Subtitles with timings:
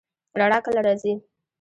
[0.39, 1.13] رڼا کله راځي؟